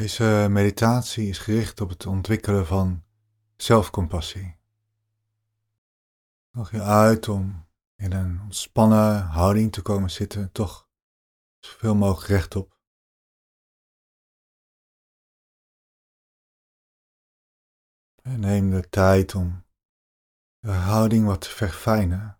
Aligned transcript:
Deze 0.00 0.46
meditatie 0.50 1.28
is 1.28 1.38
gericht 1.38 1.80
op 1.80 1.88
het 1.88 2.06
ontwikkelen 2.06 2.66
van 2.66 3.04
zelfcompassie. 3.56 4.56
Nog 6.50 6.70
je 6.70 6.82
uit 6.82 7.28
om 7.28 7.66
in 7.96 8.12
een 8.12 8.40
ontspannen 8.40 9.22
houding 9.22 9.72
te 9.72 9.82
komen 9.82 10.10
zitten, 10.10 10.52
toch 10.52 10.88
zoveel 11.58 11.94
mogelijk 11.94 12.28
rechtop. 12.28 12.78
En 18.22 18.40
neem 18.40 18.70
de 18.70 18.88
tijd 18.88 19.34
om 19.34 19.64
de 20.58 20.72
houding 20.72 21.26
wat 21.26 21.40
te 21.40 21.50
verfijnen. 21.50 22.39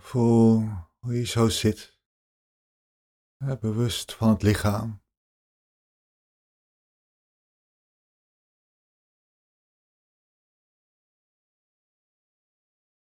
Voel 0.00 0.68
hoe 0.98 1.14
je 1.14 1.24
zo 1.24 1.48
zit, 1.48 1.98
bewust 3.60 4.14
van 4.14 4.28
het 4.28 4.42
lichaam. 4.42 5.02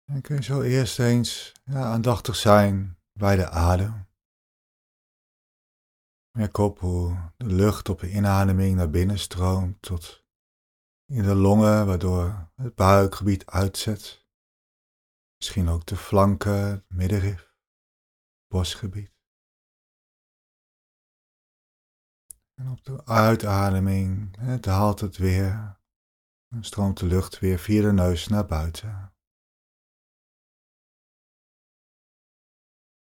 En 0.05 0.23
kun 0.23 0.37
je 0.37 0.43
zo 0.43 0.63
eerst 0.63 0.99
eens 0.99 1.53
ja, 1.65 1.83
aandachtig 1.83 2.37
zijn 2.37 2.99
bij 3.13 3.37
de 3.37 3.49
adem. 3.49 4.07
Merk 6.31 6.57
op 6.59 6.79
hoe 6.79 7.33
de 7.37 7.47
lucht 7.47 7.89
op 7.89 8.01
de 8.01 8.11
inademing 8.11 8.77
naar 8.77 8.91
binnen 8.91 9.19
stroomt 9.19 9.83
tot 9.83 10.25
in 11.05 11.23
de 11.23 11.35
longen, 11.35 11.87
waardoor 11.87 12.51
het 12.55 12.75
buikgebied 12.75 13.47
uitzet. 13.47 14.28
Misschien 15.39 15.69
ook 15.69 15.87
de 15.87 15.97
flanken, 15.97 16.53
het 16.53 16.89
middenrif, 16.89 17.55
borstgebied. 18.47 19.17
En 22.55 22.71
op 22.71 22.85
de 22.85 23.07
uitademing 23.07 24.37
daalt 24.61 25.01
het 25.01 25.17
weer 25.17 25.81
en 26.49 26.65
stroomt 26.65 26.99
de 26.99 27.07
lucht 27.07 27.39
weer 27.39 27.59
via 27.59 27.83
de 27.83 27.93
neus 27.93 28.29
naar 28.29 28.47
buiten. 28.47 29.15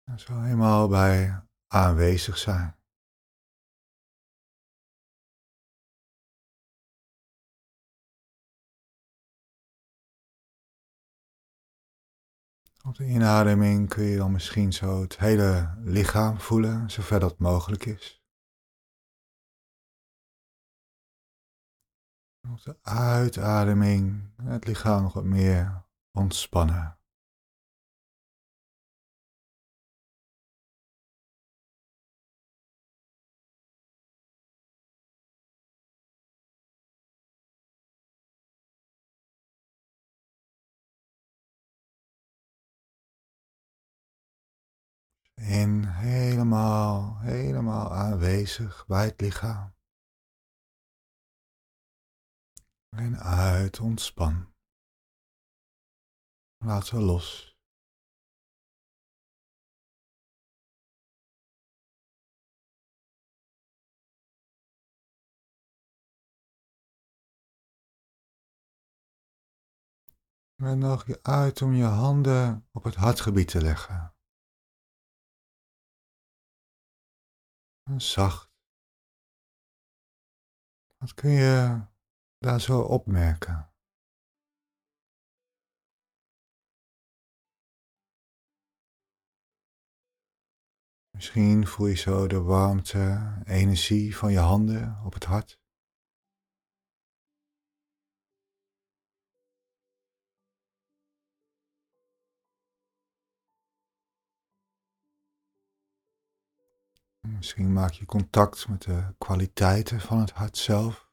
En 0.03 0.19
zo 0.19 0.41
helemaal 0.41 0.87
bij 0.87 1.45
aanwezig 1.67 2.37
zijn. 2.37 2.80
Op 12.91 12.97
de 12.97 13.05
inademing 13.05 13.89
kun 13.89 14.03
je 14.03 14.17
dan 14.17 14.31
misschien 14.31 14.73
zo 14.73 15.01
het 15.01 15.19
hele 15.19 15.75
lichaam 15.83 16.39
voelen, 16.39 16.89
zover 16.89 17.19
dat 17.19 17.39
mogelijk 17.39 17.85
is. 17.85 18.23
Op 22.51 22.61
de 22.63 22.77
uitademing 22.81 24.33
het 24.43 24.67
lichaam 24.67 25.03
nog 25.03 25.13
wat 25.13 25.23
meer 25.23 25.85
ontspannen. 26.11 27.00
In 45.41 45.83
helemaal, 45.85 47.19
helemaal 47.19 47.93
aanwezig 47.93 48.87
bij 48.87 49.05
het 49.05 49.21
lichaam. 49.21 49.73
En 52.89 53.19
uit, 53.19 53.79
ontspan. 53.79 54.53
Laat 56.57 56.85
ze 56.85 56.99
los. 56.99 57.57
En 70.55 70.77
nog 70.77 71.07
je 71.07 71.23
uit 71.23 71.61
om 71.61 71.73
je 71.73 71.83
handen 71.83 72.67
op 72.71 72.83
het 72.83 72.95
hartgebied 72.95 73.47
te 73.47 73.61
leggen. 73.61 74.10
Zacht. 77.99 78.51
Wat 80.97 81.13
kun 81.13 81.29
je 81.29 81.85
daar 82.37 82.61
zo 82.61 82.81
opmerken? 82.81 83.71
Misschien 91.09 91.67
voel 91.67 91.87
je 91.87 91.95
zo 91.95 92.27
de 92.27 92.41
warmte, 92.41 93.33
energie 93.45 94.15
van 94.15 94.31
je 94.31 94.39
handen 94.39 95.01
op 95.05 95.13
het 95.13 95.23
hart. 95.23 95.60
Misschien 107.41 107.73
maak 107.73 107.91
je 107.91 108.05
contact 108.05 108.67
met 108.67 108.81
de 108.81 109.03
kwaliteiten 109.17 109.99
van 109.99 110.19
het 110.19 110.31
hart 110.31 110.57
zelf. 110.57 111.09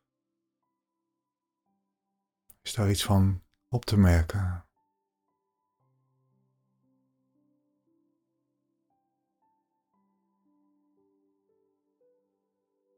Is 2.62 2.74
daar 2.74 2.90
iets 2.90 3.04
van 3.04 3.42
op 3.68 3.84
te 3.84 3.96
merken? 3.96 4.64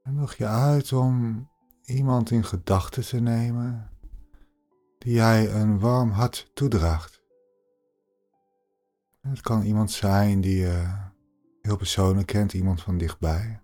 En 0.02 0.14
nog 0.14 0.34
je 0.34 0.46
uit 0.46 0.92
om 0.92 1.48
iemand 1.82 2.30
in 2.30 2.44
gedachten 2.44 3.06
te 3.06 3.20
nemen 3.20 3.90
die 4.98 5.14
jij 5.14 5.52
een 5.54 5.78
warm 5.78 6.10
hart 6.10 6.50
toedraagt. 6.54 7.22
Het 9.20 9.40
kan 9.40 9.62
iemand 9.62 9.90
zijn 9.90 10.40
die 10.40 10.56
je 10.56 11.08
heel 11.70 11.78
persoonlijk 11.78 12.26
kent, 12.26 12.52
iemand 12.52 12.82
van 12.82 12.98
dichtbij. 12.98 13.60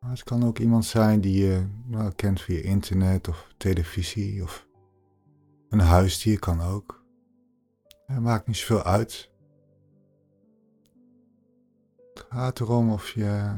Maar 0.00 0.10
het 0.10 0.22
kan 0.22 0.44
ook 0.44 0.58
iemand 0.58 0.84
zijn 0.84 1.20
die 1.20 1.46
je 1.46 1.66
nou, 1.84 2.12
kent 2.12 2.40
via 2.40 2.62
internet 2.62 3.28
of 3.28 3.52
televisie 3.56 4.42
of 4.42 4.66
een 5.68 5.80
huisdier 5.80 6.38
kan 6.38 6.60
ook. 6.60 7.04
Het 8.06 8.20
maakt 8.20 8.46
niet 8.46 8.56
zoveel 8.56 8.82
uit. 8.82 9.30
Het 12.14 12.26
gaat 12.28 12.60
erom 12.60 12.90
of 12.90 13.10
je 13.10 13.54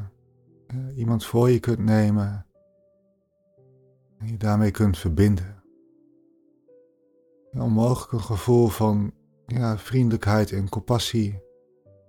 uh, 0.75 0.97
iemand 0.97 1.27
voor 1.27 1.51
je 1.51 1.61
kunt 1.61 1.79
nemen 1.79 2.47
en 4.19 4.27
je 4.27 4.37
daarmee 4.37 4.71
kunt 4.71 4.99
verbinden. 4.99 5.63
onmogelijk 7.53 8.13
een 8.13 8.21
gevoel 8.21 8.69
van 8.69 9.13
ja, 9.49 9.79
vriendelijkheid 9.79 10.53
en 10.53 10.69
compassie 10.69 11.43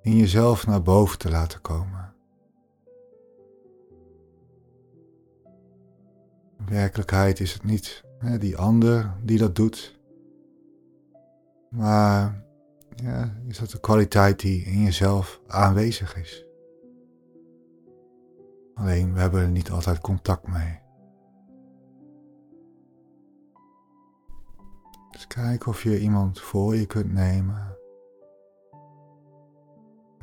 in 0.01 0.16
jezelf 0.16 0.67
naar 0.67 0.81
boven 0.81 1.17
te 1.17 1.29
laten 1.29 1.61
komen. 1.61 2.13
In 6.57 6.65
werkelijkheid 6.65 7.39
is 7.39 7.53
het 7.53 7.63
niet 7.63 8.03
hè, 8.18 8.38
die 8.38 8.57
ander 8.57 9.13
die 9.24 9.38
dat 9.38 9.56
doet, 9.56 10.00
maar 11.69 12.44
ja, 12.95 13.36
is 13.47 13.57
dat 13.57 13.69
de 13.69 13.80
kwaliteit 13.80 14.39
die 14.39 14.63
in 14.63 14.81
jezelf 14.81 15.41
aanwezig 15.47 16.18
is. 16.18 16.45
Alleen 18.74 19.13
we 19.13 19.19
hebben 19.19 19.41
er 19.41 19.50
niet 19.50 19.71
altijd 19.71 20.00
contact 20.00 20.47
mee. 20.47 20.80
Dus 25.19 25.27
kijk 25.27 25.66
of 25.66 25.83
je 25.83 26.00
iemand 26.00 26.42
voor 26.42 26.75
je 26.75 26.86
kunt 26.86 27.13
nemen. 27.13 27.77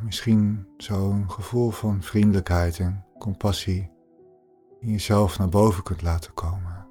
Misschien 0.02 0.68
zo'n 0.76 1.30
gevoel 1.30 1.70
van 1.70 2.02
vriendelijkheid 2.02 2.78
en 2.78 3.04
compassie 3.18 3.90
in 4.80 4.90
jezelf 4.90 5.38
naar 5.38 5.48
boven 5.48 5.82
kunt 5.82 6.02
laten 6.02 6.34
komen. 6.34 6.86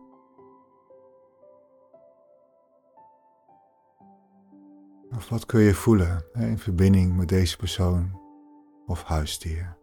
Of 5.15 5.29
wat 5.29 5.45
kun 5.45 5.61
je 5.61 5.73
voelen 5.73 6.25
in 6.33 6.57
verbinding 6.57 7.15
met 7.17 7.27
deze 7.27 7.57
persoon 7.57 8.19
of 8.85 9.03
huisdier? 9.03 9.77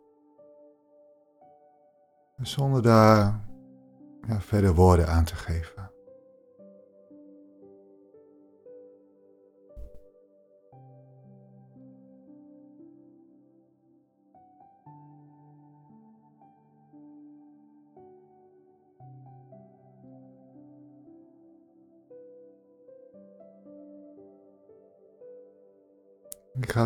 Zonder 2.37 2.83
daar 2.83 3.45
ja, 4.27 4.41
verder 4.41 4.75
woorden 4.75 5.09
aan 5.09 5.25
te 5.25 5.35
geven. 5.35 5.92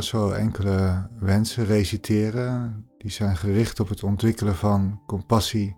Zo 0.02 0.30
enkele 0.30 1.08
wensen 1.18 1.64
reciteren. 1.64 2.86
Die 2.98 3.10
zijn 3.10 3.36
gericht 3.36 3.80
op 3.80 3.88
het 3.88 4.02
ontwikkelen 4.02 4.54
van 4.54 5.02
compassie 5.06 5.76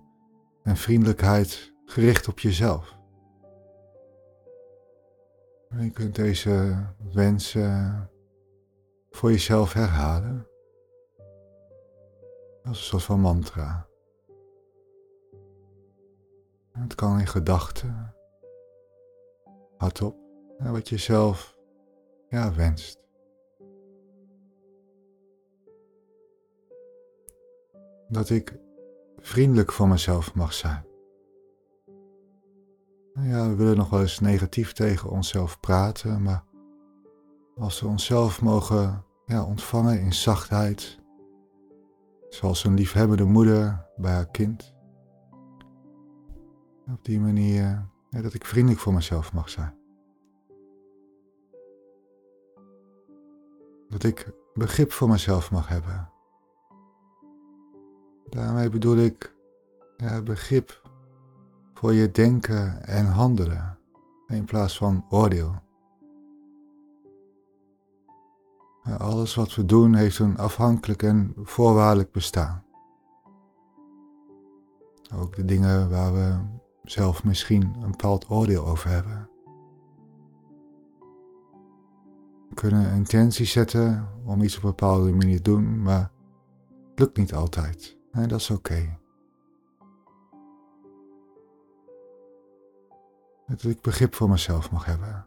en 0.63 0.77
vriendelijkheid 0.77 1.75
gericht 1.85 2.29
op 2.29 2.39
jezelf. 2.39 2.97
Je 5.79 5.91
kunt 5.91 6.15
deze 6.15 6.87
wensen 7.13 8.11
voor 9.11 9.31
jezelf 9.31 9.73
herhalen. 9.73 10.47
Als 12.63 12.79
een 12.79 12.85
soort 12.85 13.03
van 13.03 13.21
mantra. 13.21 13.87
Het 16.73 16.95
kan 16.95 17.19
in 17.21 17.27
gedachten, 17.27 18.15
hardop, 19.77 20.17
wat 20.59 20.89
je 20.89 20.97
zelf 20.97 21.59
ja, 22.29 22.55
wenst. 22.55 23.08
Dat 28.09 28.31
ik 28.31 28.59
vriendelijk 29.17 29.73
voor 29.73 29.89
mezelf 29.89 30.35
mag 30.35 30.53
zijn. 30.53 30.87
Nou 33.13 33.29
ja, 33.29 33.49
we 33.49 33.55
willen 33.55 33.77
nog 33.77 33.91
wel 33.91 34.01
eens 34.01 34.21
negatief 34.21 34.73
tegen 34.73 35.11
onszelf 35.11 35.61
praten, 35.61 36.23
maar 36.23 36.45
als 37.57 37.81
we 37.81 37.87
onszelf 37.87 38.43
mogen 38.43 39.05
ja, 39.27 39.45
ontvangen 39.45 40.01
in 40.01 40.13
zachtheid, 40.13 40.99
zoals 42.29 42.65
een 42.65 42.75
liefhebbende 42.75 43.25
moeder 43.25 43.87
bij 43.97 44.13
haar 44.13 44.31
kind, 44.31 44.75
op 46.93 47.05
die 47.05 47.21
manier 47.21 47.89
dat 48.11 48.35
ik 48.35 48.45
vriendelijk 48.45 48.81
voor 48.81 48.95
mezelf 48.95 49.33
mag 49.33 49.49
zijn. 49.49 49.77
Dat 53.89 54.03
ik 54.03 54.33
begrip 54.55 54.93
voor 54.93 55.09
mezelf 55.09 55.51
mag 55.51 55.69
hebben. 55.69 56.11
Daarmee 58.31 58.69
bedoel 58.69 58.97
ik 58.97 59.35
ja, 59.97 60.23
begrip 60.23 60.91
voor 61.75 61.93
je 61.93 62.11
denken 62.11 62.87
en 62.87 63.07
handelen 63.07 63.79
in 64.27 64.45
plaats 64.45 64.77
van 64.77 65.05
oordeel. 65.09 65.55
Alles 68.99 69.35
wat 69.35 69.55
we 69.55 69.65
doen 69.65 69.95
heeft 69.95 70.19
een 70.19 70.39
afhankelijk 70.39 71.03
en 71.03 71.33
voorwaardelijk 71.37 72.13
bestaan. 72.13 72.65
Ook 75.15 75.37
de 75.37 75.45
dingen 75.45 75.91
waar 75.91 76.13
we 76.13 76.37
zelf 76.83 77.25
misschien 77.25 77.63
een 77.63 77.91
bepaald 77.91 78.31
oordeel 78.31 78.67
over 78.67 78.91
hebben. 78.91 79.29
We 82.49 82.55
kunnen 82.55 82.93
intenties 82.93 83.53
zetten 83.53 84.09
om 84.25 84.43
iets 84.43 84.57
op 84.57 84.63
een 84.63 84.69
bepaalde 84.69 85.13
manier 85.13 85.37
te 85.37 85.43
doen, 85.43 85.83
maar 85.83 86.11
het 86.91 86.99
lukt 86.99 87.17
niet 87.17 87.35
altijd. 87.35 87.98
En 88.11 88.29
dat 88.29 88.41
is 88.41 88.51
oké. 88.51 88.99
Dat 93.47 93.63
ik 93.63 93.81
begrip 93.81 94.15
voor 94.15 94.29
mezelf 94.29 94.71
mag 94.71 94.85
hebben. 94.85 95.27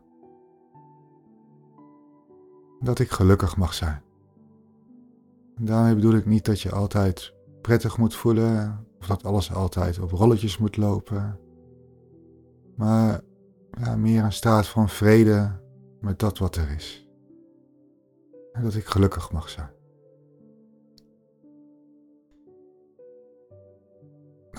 Dat 2.79 2.99
ik 2.99 3.11
gelukkig 3.11 3.57
mag 3.57 3.73
zijn. 3.73 4.03
Daarmee 5.55 5.95
bedoel 5.95 6.13
ik 6.13 6.25
niet 6.25 6.45
dat 6.45 6.61
je 6.61 6.71
altijd 6.71 7.33
prettig 7.61 7.97
moet 7.97 8.15
voelen 8.15 8.87
of 8.99 9.07
dat 9.07 9.23
alles 9.23 9.53
altijd 9.53 9.99
op 9.99 10.11
rolletjes 10.11 10.57
moet 10.57 10.77
lopen. 10.77 11.39
Maar 12.75 13.21
meer 13.97 14.23
een 14.23 14.33
staat 14.33 14.67
van 14.67 14.89
vrede 14.89 15.59
met 15.99 16.19
dat 16.19 16.37
wat 16.37 16.55
er 16.55 16.69
is. 16.69 17.07
En 18.51 18.63
dat 18.63 18.75
ik 18.75 18.85
gelukkig 18.85 19.31
mag 19.31 19.49
zijn. 19.49 19.69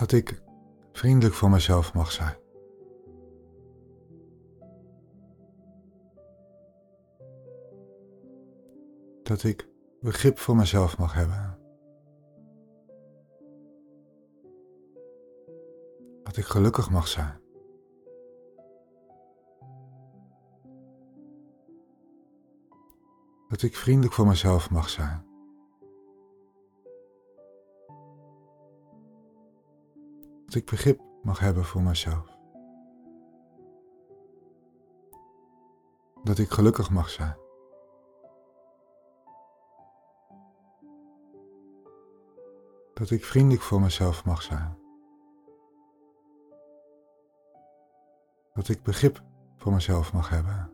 Dat 0.03 0.11
ik 0.11 0.41
vriendelijk 0.91 1.35
voor 1.35 1.49
mezelf 1.49 1.93
mag 1.93 2.11
zijn. 2.11 2.35
dat 9.23 9.43
ik 9.43 9.69
begrip 10.01 10.39
voor 10.39 10.55
mezelf 10.55 10.97
mag 10.97 11.13
hebben. 11.13 11.59
Dat 16.23 16.37
ik 16.37 16.45
gelukkig 16.45 16.89
mag 16.89 17.07
zijn. 17.07 17.41
Dat 23.47 23.61
ik 23.61 23.75
vriendelijk 23.75 24.13
voor 24.13 24.27
mezelf 24.27 24.69
mag 24.69 24.89
zijn. 24.89 25.32
Dat 30.53 30.61
ik 30.61 30.69
begrip 30.69 31.01
mag 31.21 31.39
hebben 31.39 31.63
voor 31.63 31.81
mezelf. 31.81 32.37
Dat 36.23 36.37
ik 36.37 36.49
gelukkig 36.49 36.89
mag 36.89 37.09
zijn. 37.09 37.41
dat 42.93 43.11
ik 43.11 43.25
vriendelijk 43.25 43.61
voor 43.61 43.81
mezelf 43.81 44.25
mag 44.25 44.41
zijn. 44.41 44.77
Dat 48.53 48.67
ik 48.67 48.83
begrip 48.83 49.23
voor 49.57 49.71
mezelf 49.71 50.13
mag 50.13 50.29
hebben. 50.29 50.73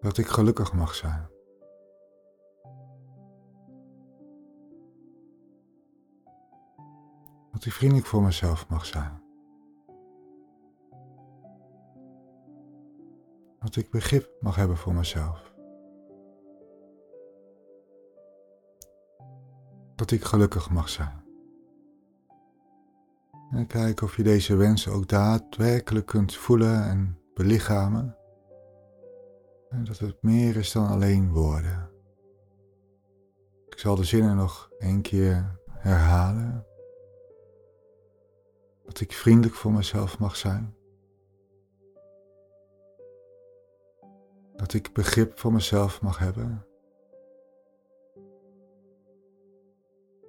Dat 0.00 0.18
ik 0.18 0.26
gelukkig 0.26 0.72
mag 0.72 0.94
zijn. 0.94 1.31
Dat 7.52 7.64
ik 7.64 7.72
vriendelijk 7.72 8.06
voor 8.06 8.22
mezelf 8.22 8.68
mag 8.68 8.86
zijn. 8.86 9.22
Dat 13.58 13.76
ik 13.76 13.90
begrip 13.90 14.30
mag 14.40 14.56
hebben 14.56 14.76
voor 14.76 14.94
mezelf. 14.94 15.52
dat 20.02 20.10
ik 20.10 20.24
gelukkig 20.24 20.70
mag 20.70 20.88
zijn. 20.88 21.24
En 23.50 23.66
kijk 23.66 24.00
of 24.00 24.16
je 24.16 24.22
deze 24.22 24.56
wensen 24.56 24.92
ook 24.92 25.08
daadwerkelijk 25.08 26.06
kunt 26.06 26.36
voelen 26.36 26.84
en 26.84 27.18
belichamen. 27.34 28.16
En 29.68 29.84
dat 29.84 29.98
het 29.98 30.22
meer 30.22 30.56
is 30.56 30.72
dan 30.72 30.88
alleen 30.88 31.32
woorden. 31.32 31.90
Ik 33.68 33.78
zal 33.78 33.96
de 33.96 34.04
zinnen 34.04 34.36
nog 34.36 34.70
één 34.78 35.02
keer 35.02 35.60
herhalen. 35.70 36.66
Dat 38.92 39.00
ik 39.00 39.12
vriendelijk 39.12 39.54
voor 39.54 39.72
mezelf 39.72 40.18
mag 40.18 40.36
zijn. 40.36 40.76
Dat 44.56 44.72
ik 44.72 44.92
begrip 44.92 45.38
voor 45.38 45.52
mezelf 45.52 46.00
mag 46.00 46.18
hebben. 46.18 46.66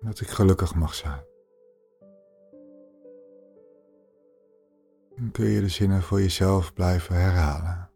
dat 0.01 0.19
ik 0.19 0.27
gelukkig 0.27 0.75
mag 0.75 0.95
zijn. 0.95 1.25
Dan 5.15 5.31
kun 5.31 5.45
je 5.45 5.61
de 5.61 5.69
zinnen 5.69 6.01
voor 6.01 6.21
jezelf 6.21 6.73
blijven 6.73 7.15
herhalen. 7.15 7.92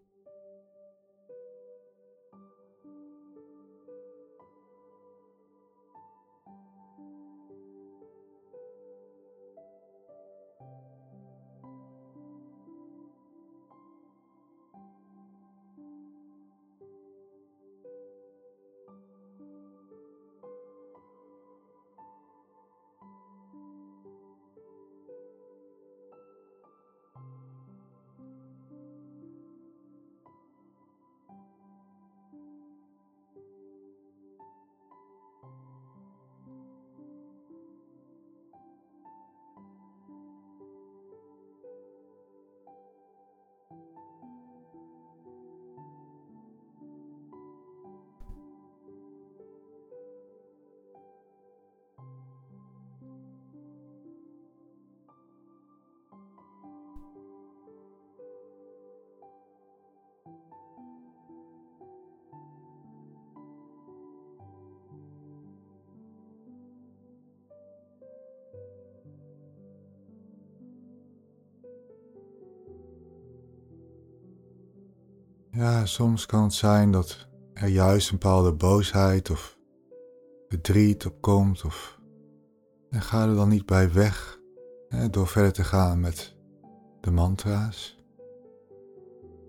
Ja, 75.57 75.85
soms 75.85 76.25
kan 76.25 76.43
het 76.43 76.53
zijn 76.53 76.91
dat 76.91 77.27
er 77.53 77.67
juist 77.67 78.11
een 78.11 78.17
bepaalde 78.17 78.53
boosheid 78.53 79.29
of 79.29 79.57
verdriet 80.47 81.05
op 81.05 81.21
komt 81.21 81.63
of 81.65 81.99
en 82.89 83.01
ga 83.01 83.27
er 83.27 83.35
dan 83.35 83.49
niet 83.49 83.65
bij 83.65 83.93
weg 83.93 84.39
hè, 84.89 85.09
door 85.09 85.27
verder 85.27 85.53
te 85.53 85.63
gaan 85.63 85.99
met 85.99 86.35
de 87.01 87.11
mantra's. 87.11 87.97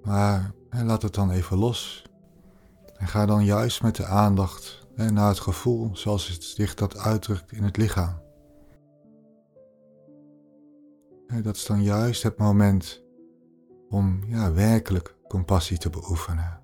Maar 0.03 0.53
laat 0.71 1.03
het 1.03 1.15
dan 1.15 1.31
even 1.31 1.59
los 1.59 2.07
en 2.97 3.07
ga 3.07 3.27
dan 3.27 3.45
juist 3.45 3.83
met 3.83 3.97
de 3.97 4.05
aandacht 4.05 4.87
hè, 4.95 5.11
naar 5.11 5.29
het 5.29 5.41
gevoel 5.41 5.97
zoals 5.97 6.29
het 6.29 6.45
zich 6.45 6.75
dat 6.75 6.99
uitdrukt 6.99 7.53
in 7.53 7.62
het 7.62 7.77
lichaam. 7.77 8.21
dat 11.43 11.57
is 11.57 11.67
dan 11.67 11.83
juist 11.83 12.23
het 12.23 12.38
moment 12.38 13.03
om 13.88 14.25
ja, 14.27 14.53
werkelijk 14.53 15.17
compassie 15.28 15.78
te 15.78 15.90
beoefenen. 15.90 16.61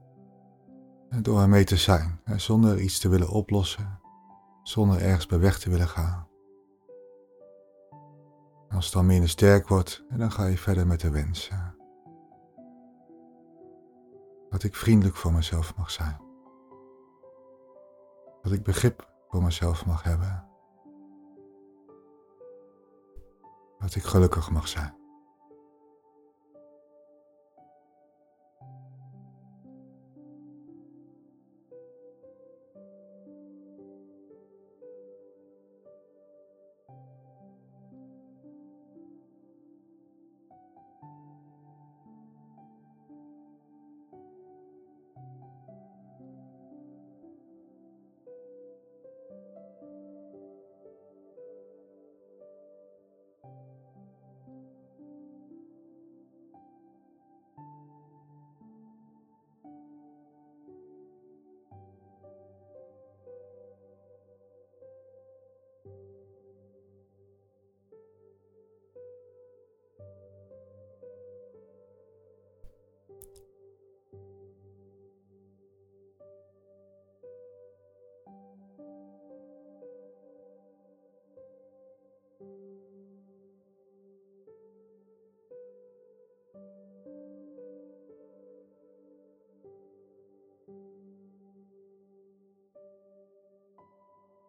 Door 1.23 1.40
ermee 1.40 1.64
te 1.64 1.76
zijn, 1.76 2.21
zonder 2.37 2.80
iets 2.80 2.99
te 2.99 3.09
willen 3.09 3.28
oplossen, 3.28 4.00
zonder 4.62 5.02
ergens 5.02 5.26
bij 5.26 5.38
weg 5.38 5.59
te 5.59 5.71
willen 5.71 5.88
gaan. 5.88 6.28
Als 8.68 8.85
het 8.85 8.94
dan 8.94 9.06
minder 9.06 9.28
sterk 9.28 9.68
wordt, 9.68 10.04
dan 10.09 10.33
ga 10.33 10.47
je 10.47 10.59
verder 10.59 10.87
met 10.87 11.00
de 11.00 11.11
wensen. 11.11 11.76
Dat 14.49 14.62
ik 14.62 14.75
vriendelijk 14.75 15.16
voor 15.16 15.33
mezelf 15.33 15.76
mag 15.76 15.90
zijn. 15.90 16.21
Dat 18.42 18.52
ik 18.52 18.62
begrip 18.62 19.12
voor 19.28 19.42
mezelf 19.42 19.87
mag 19.87 20.02
hebben. 20.02 20.49
Dat 23.78 23.94
ik 23.94 24.02
gelukkig 24.02 24.50
mag 24.50 24.68
zijn. 24.68 25.04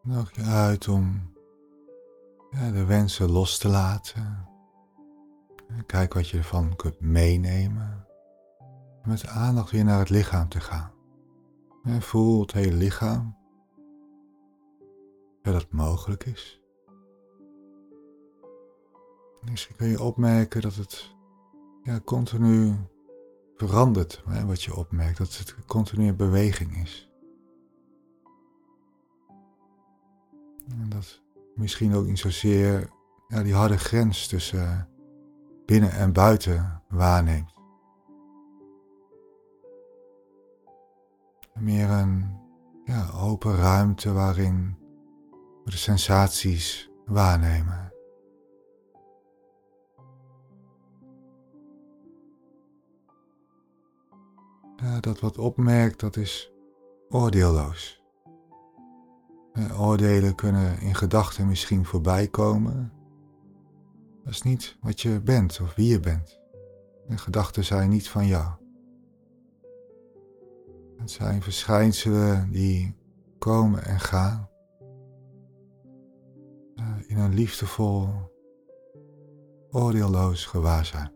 Nodig 0.05 0.35
je 0.35 0.41
uit 0.41 0.87
om 0.87 1.33
ja, 2.51 2.71
de 2.71 2.85
wensen 2.85 3.31
los 3.31 3.57
te 3.57 3.67
laten. 3.67 4.47
Kijk 5.85 6.13
wat 6.13 6.29
je 6.29 6.37
ervan 6.37 6.75
kunt 6.75 6.99
meenemen. 6.99 8.07
En 9.01 9.09
met 9.09 9.27
aandacht 9.27 9.71
weer 9.71 9.83
naar 9.83 9.99
het 9.99 10.09
lichaam 10.09 10.49
te 10.49 10.59
gaan. 10.59 10.91
En 11.83 12.01
voel 12.01 12.41
het 12.41 12.51
hele 12.51 12.75
lichaam. 12.75 13.37
Dat 15.41 15.53
het 15.53 15.71
mogelijk 15.71 16.25
is. 16.25 16.61
Misschien 19.41 19.75
kun 19.75 19.87
je 19.87 20.01
opmerken 20.01 20.61
dat 20.61 20.75
het 20.75 21.15
ja, 21.83 21.99
continu 21.99 22.75
verandert. 23.55 24.23
Hè, 24.25 24.45
wat 24.45 24.63
je 24.63 24.75
opmerkt, 24.75 25.17
dat 25.17 25.37
het 25.37 25.55
continu 25.65 26.05
in 26.05 26.15
beweging 26.15 26.77
is. 26.77 27.09
En 30.69 30.89
dat 30.89 31.21
misschien 31.55 31.93
ook 31.93 32.05
niet 32.05 32.19
zozeer 32.19 32.89
ja, 33.27 33.43
die 33.43 33.53
harde 33.53 33.77
grens 33.77 34.27
tussen 34.27 34.89
binnen 35.65 35.91
en 35.91 36.13
buiten 36.13 36.81
waarneemt. 36.87 37.53
Meer 41.53 41.89
een 41.89 42.39
ja, 42.85 43.09
open 43.09 43.55
ruimte 43.55 44.11
waarin 44.13 44.77
we 45.63 45.71
de 45.71 45.77
sensaties 45.77 46.91
waarnemen. 47.05 47.93
Ja, 54.75 54.99
dat 54.99 55.19
wat 55.19 55.37
opmerkt, 55.37 55.99
dat 55.99 56.15
is 56.15 56.51
oordeelloos. 57.09 58.04
Oordelen 59.77 60.35
kunnen 60.35 60.79
in 60.79 60.95
gedachten 60.95 61.47
misschien 61.47 61.85
voorbij 61.85 62.27
komen. 62.27 62.91
Dat 64.23 64.33
is 64.33 64.41
niet 64.41 64.77
wat 64.81 65.01
je 65.01 65.21
bent 65.21 65.59
of 65.61 65.75
wie 65.75 65.87
je 65.87 65.99
bent. 65.99 66.39
Gedachten 67.09 67.63
zijn 67.63 67.89
niet 67.89 68.09
van 68.09 68.27
jou. 68.27 68.51
Het 70.97 71.11
zijn 71.11 71.41
verschijnselen 71.41 72.51
die 72.51 72.95
komen 73.37 73.83
en 73.83 73.99
gaan. 73.99 74.49
In 77.07 77.17
een 77.17 77.33
liefdevol, 77.33 78.07
oordeelloos 79.71 80.45
gewaarzijn. 80.45 81.11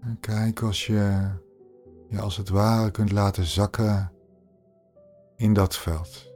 En 0.00 0.20
kijk 0.20 0.62
als 0.62 0.86
je 0.86 1.30
je 2.08 2.20
als 2.20 2.36
het 2.36 2.48
ware 2.48 2.90
kunt 2.90 3.12
laten 3.12 3.44
zakken 3.44 4.12
in 5.36 5.52
dat 5.52 5.76
veld. 5.76 6.32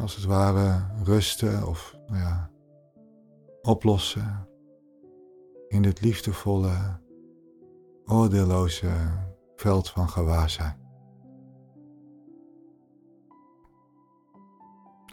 Als 0.00 0.16
het 0.16 0.24
ware 0.24 0.86
rusten 1.04 1.66
of 1.66 1.96
nou 2.06 2.18
ja, 2.18 2.50
oplossen 3.62 4.48
in 5.68 5.82
dit 5.82 6.00
liefdevolle, 6.00 7.00
oordeelloze 8.04 8.92
veld 9.56 9.90
van 9.90 10.08
gewaarzijn. 10.08 10.86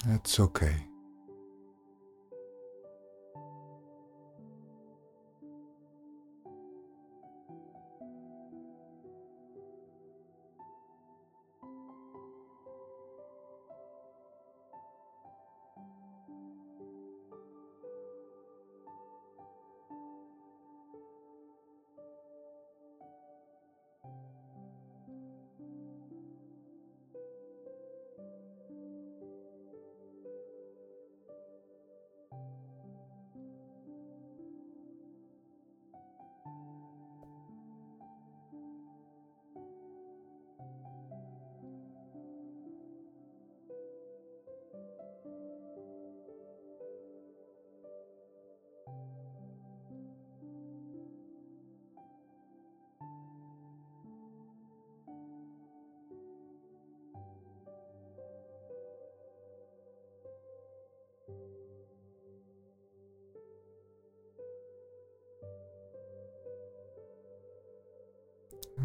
Het 0.08 0.27
is 0.27 0.39
oké. 0.39 0.94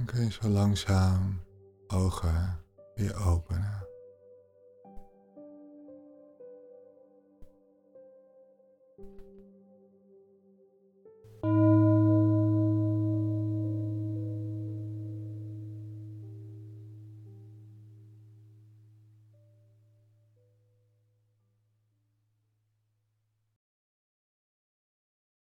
Kun 0.04 0.24
je 0.24 0.30
zo 0.30 0.48
langzaam 0.48 1.40
ogen 1.86 2.58
weer 2.94 3.26
openen. 3.26 3.89